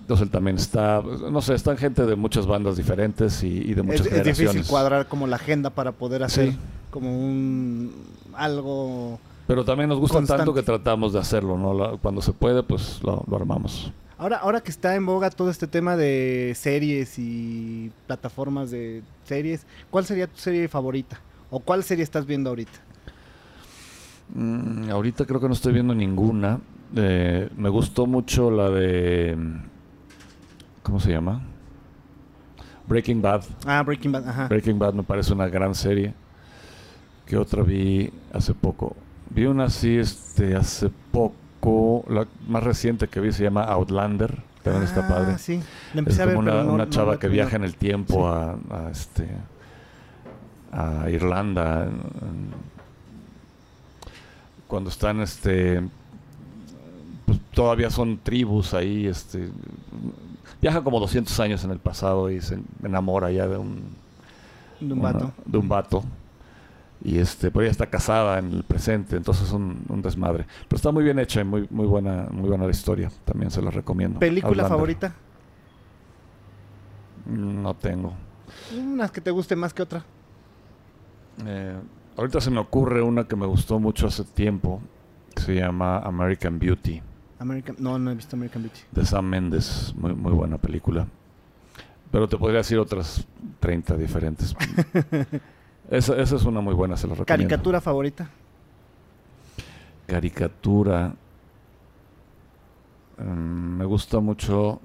[0.00, 3.82] Entonces él también está, no sé, están gente de muchas bandas diferentes y, y de
[3.82, 4.52] muchas Es, es generaciones.
[4.54, 6.58] difícil cuadrar como la agenda para poder hacer Sí.
[6.92, 7.92] como un
[8.34, 9.18] algo.
[9.48, 10.38] Pero también nos gusta Constante.
[10.44, 11.74] tanto que tratamos de hacerlo, ¿no?
[11.74, 13.90] La- cuando se puede, pues lo, lo armamos.
[14.18, 19.66] Ahora, ahora que está en boga todo este tema de series y plataformas de series,
[19.90, 21.20] ¿cuál sería tu serie favorita?
[21.50, 22.78] ¿O cuál serie estás viendo ahorita?
[24.34, 26.60] Mm, ahorita creo que no estoy viendo ninguna.
[26.94, 29.36] Eh, me gustó mucho la de...
[30.82, 31.42] ¿Cómo se llama?
[32.88, 33.44] Breaking Bad.
[33.66, 34.48] Ah, Breaking Bad, ajá.
[34.48, 36.14] Breaking Bad me parece una gran serie.
[37.26, 38.96] ¿Qué otra vi hace poco?
[39.28, 41.34] Vi una así este, hace poco.
[42.08, 44.42] La más reciente que vi se llama Outlander.
[44.62, 45.38] También está Ah, padre.
[45.38, 45.56] sí.
[45.56, 47.64] La Es empecé a ver, como una, pero no- una no chava que viaja en
[47.64, 49.28] el tiempo a, a, este
[50.72, 52.54] a Irlanda en- en-
[54.66, 55.82] cuando están este
[57.24, 59.48] pues, todavía son tribus ahí este
[60.60, 63.82] viaja como 200 años en el pasado y se enamora ya de un
[64.80, 65.32] De un una- vato.
[65.44, 66.04] de un vato
[67.04, 70.76] y este pero ella está casada en el presente entonces es un, un desmadre pero
[70.76, 73.70] está muy bien hecha y muy muy buena muy buena la historia también se la
[73.70, 74.70] recomiendo ¿Película Outlander.
[74.70, 75.14] favorita?
[77.26, 78.14] no tengo
[78.76, 80.04] Unas que te guste más que otra.
[81.44, 81.76] Eh,
[82.16, 84.80] ahorita se me ocurre una que me gustó mucho hace tiempo,
[85.34, 87.02] que se llama American Beauty,
[87.40, 88.80] American, no, no he visto American Beauty.
[88.92, 91.06] de Sam Mendes, muy, muy buena película.
[92.10, 93.26] Pero te podría decir otras
[93.60, 94.54] 30 diferentes.
[95.90, 97.26] esa, esa es una muy buena, se la recomiendo.
[97.48, 98.28] ¿Caricatura favorita?
[100.06, 101.14] Caricatura.
[103.18, 104.80] Mm, me gusta mucho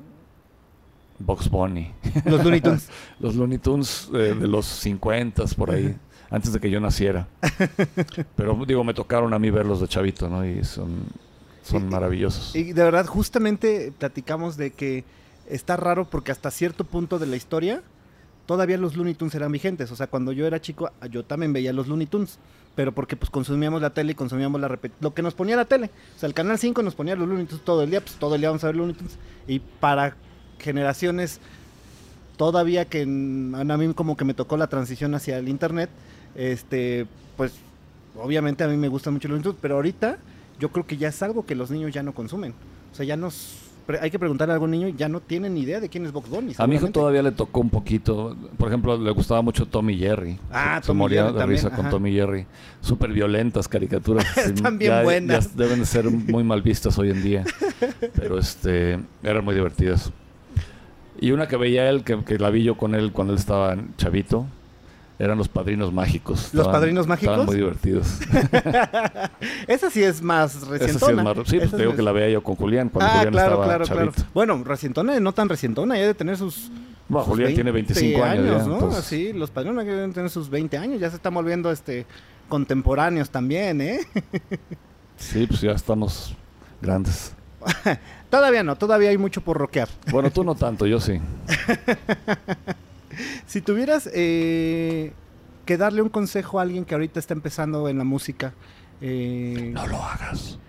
[1.20, 1.92] Box Bunny.
[2.26, 2.90] Los Looney Tunes.
[3.20, 5.96] Los Looney Tunes eh, de los 50 por ahí,
[6.30, 7.28] antes de que yo naciera.
[8.36, 10.46] Pero digo, me tocaron a mí verlos de chavito, ¿no?
[10.46, 11.04] Y son,
[11.64, 12.56] son Y- maravillosos.
[12.56, 15.04] Y de verdad, justamente platicamos de que
[15.48, 17.84] está raro porque hasta cierto punto de la historia
[18.46, 19.92] todavía los Looney Tunes eran vigentes.
[19.92, 22.40] O sea, cuando yo era chico, yo también veía los Looney Tunes.
[22.76, 25.90] Pero porque pues consumíamos la tele y consumíamos la lo que nos ponía la tele.
[26.16, 28.36] O sea, el canal 5 nos ponía los Looney Tunes todo el día, pues todo
[28.36, 29.18] el día vamos a ver Looney Tunes.
[29.48, 30.16] Y para
[30.58, 31.42] generaciones
[32.38, 35.90] todavía que a mí como que me tocó la transición hacia el internet,
[36.36, 37.54] este, pues
[38.16, 40.18] obviamente a mí me gusta mucho los Looney Tunes, pero ahorita
[40.60, 42.54] yo creo que ya es algo que los niños ya no consumen.
[42.92, 43.71] O sea, ya nos
[44.02, 46.12] hay que preguntarle a algún niño y ya no tienen ni idea de quién es
[46.12, 46.54] Box Bunny.
[46.58, 48.36] A mi hijo todavía le tocó un poquito.
[48.58, 50.40] Por ejemplo, le gustaba mucho Tommy Jerry.
[50.52, 51.90] Ah, se, se Tom y moría Jerry de también, risa con ajá.
[51.90, 52.46] Tommy Jerry.
[52.82, 54.26] Súper violentas caricaturas.
[54.38, 55.58] Están bien Ya- ya buenas.
[55.58, 57.44] deben de ser muy mal vistas hoy en día.
[58.16, 60.12] Pero este eran muy divertidas.
[61.20, 63.78] Y una que veía él, que, que la vi yo con él cuando él estaba
[63.98, 64.46] chavito,
[65.24, 66.52] Eran los padrinos mágicos.
[66.52, 67.34] ¿Los padrinos mágicos?
[67.34, 68.08] Estaban muy divertidos.
[69.68, 70.86] Esa sí es más recientona.
[70.86, 71.48] Esa sí es más...
[71.48, 73.50] Sí, pues te digo es- que la veía yo con Julián cuando Ah, Julián claro,
[73.52, 74.12] estaba claro, chavito.
[74.14, 74.30] claro.
[74.34, 76.72] Bueno, recientona, no tan recientona, ya de tener sus...
[77.08, 78.74] Bueno, sus Julián tiene 25 años, ya, ¿no?
[78.76, 82.08] entonces- Sí, los padrinos deben tener sus 20 años, ya se están volviendo este
[82.50, 84.00] contemporáneos también, ¿eh?
[85.18, 86.36] Sí, pues ya estamos
[86.82, 87.34] grandes.
[88.32, 89.88] todavía no, todavía hay mucho por rockear.
[90.12, 91.20] Bueno, tú no tanto, yo sí.
[93.46, 95.14] Si tuvieras eh,
[95.66, 98.54] que darle un consejo a alguien que ahorita está empezando en la música,
[99.02, 100.60] eh, No lo hagas.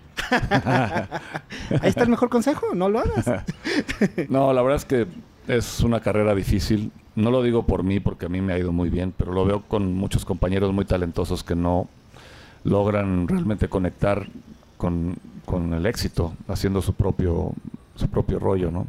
[1.81, 3.25] ahí está el mejor consejo, no lo hagas.
[4.29, 5.07] No, la verdad es que
[5.47, 6.91] es una carrera difícil.
[7.15, 9.45] No lo digo por mí, porque a mí me ha ido muy bien, pero lo
[9.45, 11.87] veo con muchos compañeros muy talentosos que no
[12.63, 14.27] logran realmente conectar
[14.77, 17.51] con, con el éxito, haciendo su propio,
[17.95, 18.87] su propio rollo, ¿no?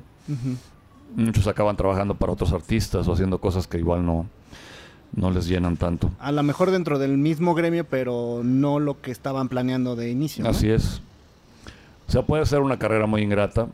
[1.14, 4.27] Muchos acaban trabajando para otros artistas o haciendo cosas que igual no,
[5.14, 6.11] no les llenan tanto.
[6.18, 10.44] A lo mejor dentro del mismo gremio, pero no lo que estaban planeando de inicio.
[10.44, 10.50] ¿no?
[10.50, 11.00] Así es.
[12.09, 13.68] O sea, puede ser una carrera muy ingrata,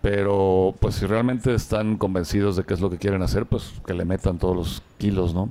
[0.00, 3.94] pero pues si realmente están convencidos de qué es lo que quieren hacer, pues que
[3.94, 5.50] le metan todos los kilos, ¿no?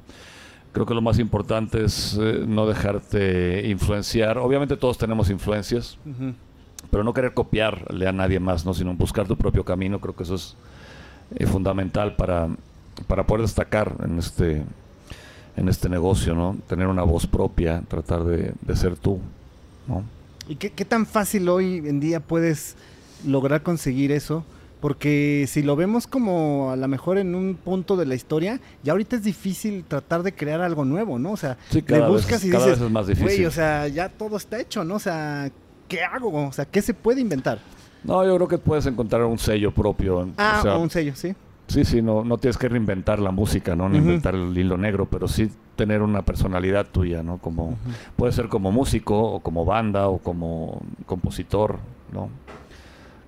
[0.74, 4.38] Creo que lo más importante es eh, no dejarte influenciar.
[4.38, 5.98] Obviamente todos tenemos influencias,
[6.92, 8.74] pero no querer copiarle a nadie más, ¿no?
[8.74, 10.00] Sino buscar tu propio camino.
[10.00, 10.56] Creo que eso es
[11.36, 12.48] eh, fundamental para,
[13.08, 14.64] para poder destacar en este
[15.56, 16.56] en este negocio, ¿no?
[16.68, 19.20] Tener una voz propia, tratar de, de ser tú,
[19.88, 20.04] ¿no?
[20.48, 22.76] ¿Y qué, qué tan fácil hoy en día puedes
[23.26, 24.46] lograr conseguir eso?
[24.80, 28.92] Porque si lo vemos como a lo mejor en un punto de la historia, ya
[28.92, 31.32] ahorita es difícil tratar de crear algo nuevo, ¿no?
[31.32, 32.80] O sea, Sí, le cada vez- buscas y dices,
[33.24, 34.94] güey, o sea, ya todo está hecho, ¿no?
[34.96, 35.50] O sea,
[35.88, 36.48] ¿qué hago?
[36.50, 37.58] O sea, ¿qué se puede inventar?
[38.04, 40.30] No, yo creo que puedes encontrar un sello propio.
[40.38, 41.36] Ah, o sea, un sello, sí.
[41.68, 43.90] Sí, sí, no, no tienes que reinventar la música, ¿no?
[43.90, 44.08] Ni Ujú.
[44.08, 47.40] inventar el hilo negro, pero sí tener una personalidad tuya, ¿no?
[47.40, 47.78] Como,
[48.16, 51.80] Puede ser como músico, o como banda, o como compositor,
[52.14, 52.30] ¿no?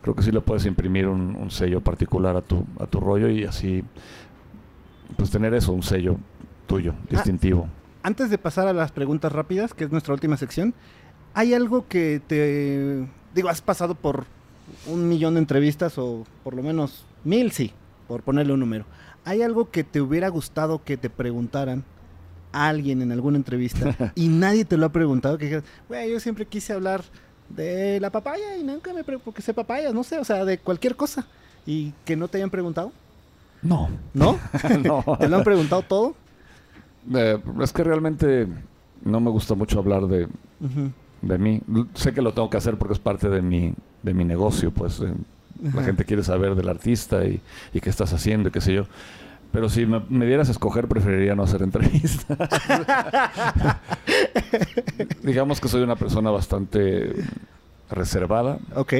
[0.02, 3.28] Creo que sí le puedes imprimir un, un sello particular a tu, a tu rollo
[3.30, 3.84] y así,
[5.18, 6.16] pues tener eso, un sello
[6.68, 7.06] tuyo, Ah.
[7.10, 7.68] distintivo.
[8.04, 10.74] Antes de pasar a las preguntas rápidas, que es nuestra última sección,
[11.34, 13.06] ¿hay algo que te...
[13.36, 14.26] Digo, has pasado por
[14.88, 17.72] un millón de entrevistas o por lo menos mil, sí,
[18.08, 18.86] por ponerle un número.
[19.26, 21.84] ¿Hay algo que te hubiera gustado que te preguntaran
[22.52, 25.38] a alguien en alguna entrevista y nadie te lo ha preguntado?
[25.38, 27.04] Que dijeras, güey, yo siempre quise hablar
[27.50, 30.58] de la papaya y nunca me pregunté porque sé papaya, no sé, o sea, de
[30.58, 31.28] cualquier cosa.
[31.65, 32.92] ¿Y que no te hayan preguntado?
[33.62, 33.89] No.
[34.13, 34.39] ¿No?
[34.84, 35.04] no.
[35.20, 36.15] ¿Te lo han preguntado todo?
[37.13, 38.48] Eh, es que realmente
[39.04, 40.28] no me gusta mucho hablar de,
[41.22, 41.62] de mí.
[41.94, 45.00] Sé que lo tengo que hacer porque es parte de mi, de mi negocio, pues
[45.02, 45.14] eh,
[45.62, 47.42] la gente quiere saber del artista y,
[47.74, 48.86] y qué estás haciendo y qué sé yo.
[49.52, 52.38] Pero si me, me dieras a escoger, preferiría no hacer entrevistas.
[55.24, 57.16] Digamos que soy una persona bastante
[57.90, 58.60] reservada.
[58.76, 58.94] Ok.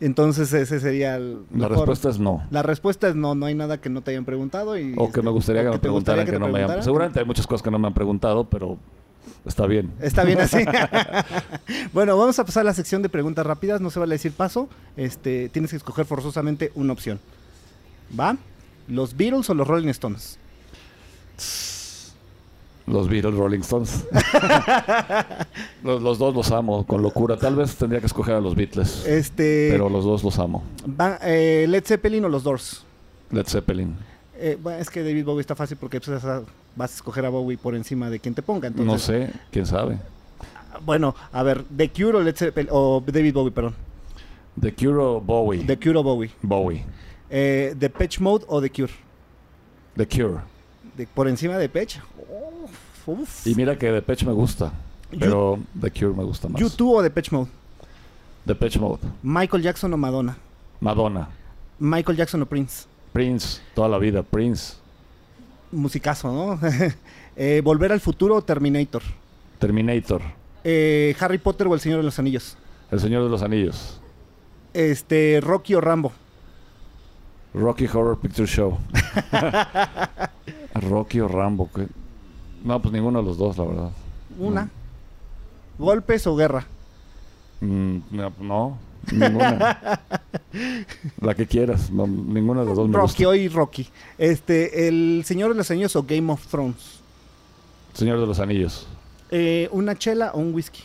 [0.00, 2.42] Entonces ese sería el La respuesta es no.
[2.50, 5.20] La respuesta es no, no hay nada que no te hayan preguntado y O que
[5.20, 6.82] este, me gustaría o que me gustaría preguntaran que, no me hayan...
[6.82, 8.78] Seguramente hay muchas cosas que no me han preguntado, pero
[9.46, 9.92] está bien.
[10.00, 10.64] Está bien así.
[11.92, 14.68] bueno, vamos a pasar a la sección de preguntas rápidas, no se vale decir paso.
[14.96, 17.20] Este, tienes que escoger forzosamente una opción.
[18.18, 18.36] ¿Va?
[18.88, 20.38] ¿Los Beatles o los Rolling Stones?
[22.86, 24.04] Los Beatles, Rolling Stones.
[25.82, 27.38] los, los dos los amo con locura.
[27.38, 30.62] Tal vez tendría que escoger a los Beatles, Este, pero los dos los amo.
[31.00, 32.84] va- eh, Led Zeppelin o los Doors?
[33.30, 33.96] Led Zeppelin.
[34.36, 36.22] Eh, bueno, es que David Bowie está fácil porque pues,
[36.76, 38.68] vas a escoger a Bowie por encima de quien te ponga.
[38.68, 39.98] Entonces, no sé, quién sabe.
[40.84, 43.74] Bueno, a ver, The Cure o Led Zeppelin, o David Bowie, perdón.
[44.60, 45.64] The Cure o Bowie.
[45.64, 46.30] The Cure o Bowie.
[46.42, 46.84] Bowie.
[47.30, 48.92] Eh, The Pitch Mode o The Cure.
[49.96, 50.40] The Cure.
[50.96, 51.70] De- por encima de
[53.06, 53.46] uf.
[53.46, 54.72] Y mira que Depeche me gusta,
[55.12, 56.60] You- pero The Cure me gusta más.
[56.60, 57.50] YouTube o The Pitch Mode.
[58.44, 59.00] Depeche Mode.
[59.22, 60.36] Michael Jackson o Madonna.
[60.80, 61.28] Madonna.
[61.78, 62.86] Michael Jackson o Prince.
[63.12, 63.60] Prince.
[63.74, 64.22] Toda la vida.
[64.22, 64.74] Prince.
[65.74, 66.60] Musicazo, ¿no?
[67.36, 69.02] Eh, Volver al futuro o Terminator.
[69.58, 70.22] Terminator.
[70.62, 72.56] Eh, Harry Potter o El Señor de los Anillos.
[72.92, 74.00] El Señor de los Anillos.
[74.72, 76.12] Este, Rocky o Rambo.
[77.52, 78.78] Rocky Horror Picture Show.
[80.74, 81.68] Rocky o Rambo.
[81.74, 81.88] ¿qué?
[82.62, 83.90] No, pues ninguno de los dos, la verdad.
[84.38, 84.68] Una.
[85.78, 86.66] Golpes o guerra.
[87.60, 88.78] Mm, no, no,
[89.10, 90.00] ninguna.
[91.20, 91.90] la que quieras.
[91.90, 93.28] no, ninguna de las dos me Rocky gusta.
[93.28, 93.88] hoy Rocky.
[94.18, 97.00] Este, El Señor de los Anillos o Game of Thrones.
[97.94, 98.86] Señor de los Anillos.
[99.30, 100.82] Eh, una chela o un whisky.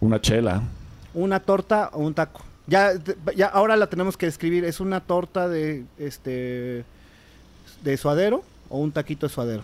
[0.00, 0.62] Una chela.
[1.14, 2.42] Una torta o un taco.
[2.66, 2.92] Ya,
[3.36, 4.64] ya ahora la tenemos que escribir.
[4.64, 6.84] Es una torta de este
[7.82, 9.62] de suadero o un taquito de suadero?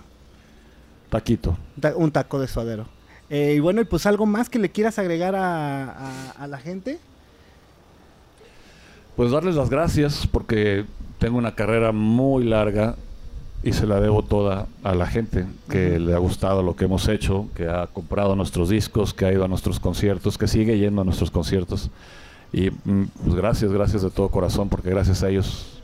[1.09, 1.57] Taquito.
[1.81, 2.87] Ta- un taco de suadero.
[3.31, 6.59] Eh, y bueno, y pues algo más que le quieras agregar a, a- a la
[6.59, 6.99] gente.
[9.21, 10.87] Pues darles las gracias porque
[11.19, 12.97] tengo una carrera muy larga
[13.63, 17.07] y se la debo toda a la gente que le ha gustado lo que hemos
[17.07, 21.03] hecho, que ha comprado nuestros discos, que ha ido a nuestros conciertos, que sigue yendo
[21.03, 21.91] a nuestros conciertos.
[22.51, 25.83] Y mm, pues gracias, gracias de todo corazón porque gracias a ellos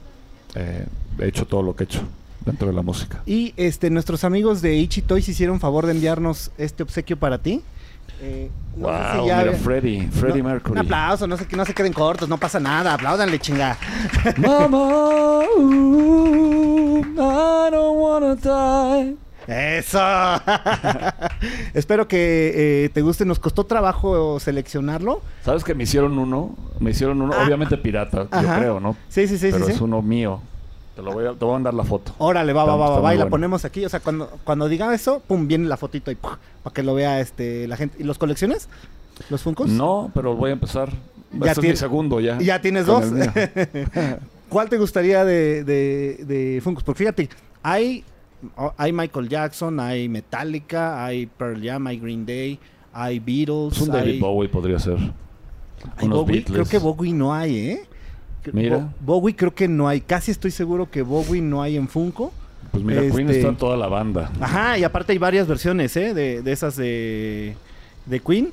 [0.54, 0.86] eh,
[1.18, 2.00] he hecho todo lo que he hecho
[2.46, 3.22] dentro de la música.
[3.26, 7.60] Y este, nuestros amigos de Ichi Toys hicieron favor de enviarnos este obsequio para ti.
[8.20, 10.72] Eh, no sé wow, si ya- mira Freddie, Freddie no, Mercury.
[10.72, 13.76] Un aplauso, no se, no se queden cortos, no pasa nada, apláudanle chinga.
[14.38, 19.16] Mama, ooh, I don't wanna die.
[19.48, 20.00] Eso.
[21.74, 23.24] Espero que eh, te guste.
[23.24, 25.22] Nos costó trabajo seleccionarlo.
[25.44, 26.56] ¿Sabes que me hicieron uno?
[26.80, 28.42] Me hicieron uno, Ah, obviamente pirata, ajá.
[28.42, 28.96] yo creo, ¿no?
[29.08, 29.72] Sí, sí, sí, Pero sí.
[29.72, 29.84] es sí.
[29.84, 30.40] uno mío.
[30.96, 32.12] Te lo voy a, te voy a mandar la foto.
[32.16, 33.84] Órale, va, va, va, va, y la ponemos aquí.
[33.84, 37.20] O sea, cuando, cuando diga eso, pum, viene la fotito ahí, para que lo vea
[37.20, 37.98] este la gente.
[38.00, 38.70] ¿Y los colecciones?
[39.28, 39.68] ¿Los Funkos?
[39.68, 40.90] No, pero voy a empezar.
[41.32, 42.38] Ya este es mi segundo ya.
[42.38, 43.04] Ya tienes dos.
[44.48, 46.82] ¿Cuál te gustaría de, de, de Funkos?
[46.82, 47.28] Porque fíjate,
[47.62, 48.02] hay,
[48.56, 52.58] oh, hay Michael Jackson, hay Metallica, hay Pearl Jam, hay Green Day,
[52.94, 54.96] hay Beatles, Pues un David hay, Bowie podría ser.
[54.96, 56.36] hay unos Bowie.
[56.36, 56.54] Beatles.
[56.54, 57.86] Creo que Bowie no hay, ¿eh?
[58.52, 58.76] Mira.
[59.00, 60.00] Bo- Bowie creo que no hay.
[60.00, 62.32] Casi estoy seguro que Bowie no hay en Funko.
[62.72, 64.30] Pues mira, Queen este- está en toda la banda.
[64.40, 66.12] Ajá, y aparte hay varias versiones, ¿eh?
[66.14, 67.56] De, de esas de,
[68.06, 68.50] de Queen.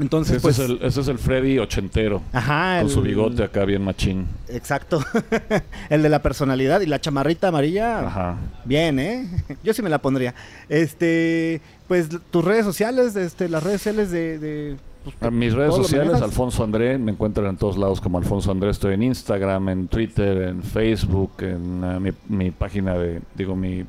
[0.00, 0.58] Entonces, Ese, pues...
[0.60, 2.22] es el, ese es el Freddy ochentero.
[2.32, 4.26] Ajá, Con su bigote acá bien machín.
[4.48, 5.04] Exacto.
[5.90, 8.06] el de la personalidad y la chamarrita amarilla.
[8.06, 8.36] Ajá.
[8.64, 9.28] Bien, ¿eh?
[9.64, 10.34] Yo sí me la pondría.
[10.68, 14.38] Este, pues tus redes sociales, este, las redes sociales de...
[14.38, 14.76] de,
[15.20, 16.20] A mis redes ¿todo lo sociales?
[16.20, 18.70] Alfonso André, me encuentran en todos lados como Alfonso André.
[18.70, 22.10] Estoy en Instagram, en Twitter, en Facebook, en eh, mi,
[22.44, 23.84] mi página de, digo, mi,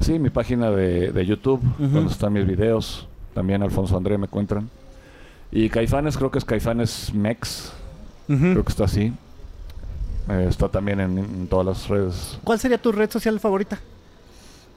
[0.00, 1.88] sí, mi página de, de YouTube, Ujú.
[1.88, 3.06] donde están mis videos.
[3.34, 4.68] También Alfonso André me encuentran.
[5.52, 7.72] Y Caifanes, creo que es Caifanes Mex,
[8.26, 9.12] creo que está así.
[10.28, 12.38] Eh, está también en, en todas las redes.
[12.44, 13.78] ¿Cuál sería tu red social favorita?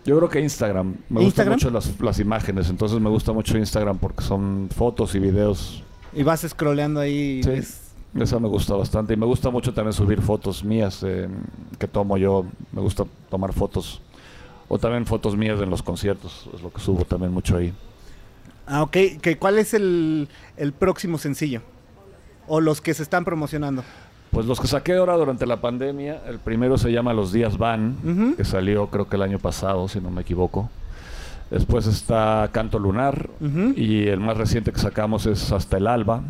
[0.05, 0.95] Yo creo que Instagram.
[1.09, 1.53] Me ¿Instagram?
[1.55, 5.81] gustan mucho las, las imágenes, entonces me gusta mucho Instagram porque son fotos y videos
[6.13, 7.41] Y vas scrolleando ahí.
[7.43, 7.49] Sí.
[7.49, 7.79] ves-
[8.19, 9.13] Esa me gusta bastante.
[9.13, 11.27] Y me gusta mucho también subir fotos mías eh,
[11.79, 12.45] que tomo yo.
[12.71, 14.01] Me gusta tomar fotos.
[14.67, 16.47] O también fotos mías en los conciertos.
[16.53, 17.73] Es lo que subo también mucho ahí.
[18.67, 18.91] Ah, ok.
[19.21, 21.61] ¿Que ¿Cuál es el, el próximo sencillo?
[22.47, 23.83] O los que se están promocionando.
[24.33, 26.21] Pues los que saqué ahora durante la pandemia.
[26.27, 27.95] El primero se llama Los Días Van.
[28.35, 30.69] Que salió creo que el año pasado, si no me equivoco.
[31.51, 33.29] Después está Canto Lunar.
[33.75, 36.21] Y el más reciente que sacamos es Hasta el Alba.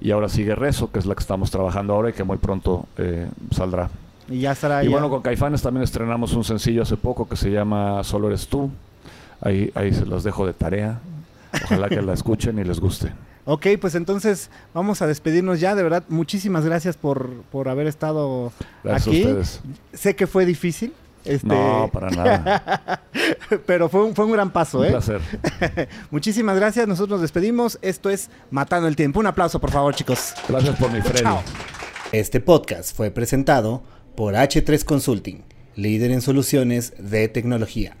[0.00, 2.86] Y ahora sigue Rezo, que es la que estamos trabajando ahora y que muy pronto
[2.96, 3.90] eh, saldrá.
[4.30, 7.34] Y ya estará Y ya- bueno, con Caifanes también estrenamos un sencillo hace poco que
[7.34, 8.70] se llama Solo eres tú.
[9.40, 11.00] Ahí, ahí se los dejo de tarea.
[11.64, 13.10] Ojalá que la escuchen y les guste.
[13.50, 15.74] Ok, pues entonces vamos a despedirnos ya.
[15.74, 18.52] De verdad, muchísimas gracias por, por haber estado
[18.84, 19.22] Gracias aquí.
[19.24, 19.60] a ustedes.
[19.94, 20.92] Sé que fue difícil.
[21.24, 23.02] Este, No, para nada.
[23.66, 24.90] pero fue un, fue un gran paso, Un ¿eh?
[24.90, 25.20] placer.
[26.10, 26.86] Muchísimas gracias.
[26.86, 27.78] Nosotros nos despedimos.
[27.80, 29.18] Esto es Matando el Tiempo.
[29.18, 30.34] Un aplauso, por favor, chicos.
[30.46, 31.00] Gracias por mi.
[31.00, 31.42] Chao.
[32.12, 33.82] Este podcast fue presentado
[34.14, 35.42] por H3 Consulting,
[35.74, 37.96] líder en soluciones de tecnología.